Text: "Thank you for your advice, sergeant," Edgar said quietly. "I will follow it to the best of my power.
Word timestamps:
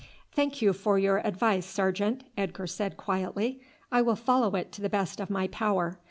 "Thank 0.31 0.63
you 0.63 0.73
for 0.73 0.97
your 0.97 1.19
advice, 1.19 1.63
sergeant," 1.67 2.23
Edgar 2.35 2.65
said 2.65 2.97
quietly. 2.97 3.61
"I 3.91 4.01
will 4.01 4.15
follow 4.15 4.55
it 4.55 4.71
to 4.71 4.81
the 4.81 4.89
best 4.89 5.19
of 5.19 5.29
my 5.29 5.45
power. 5.49 5.99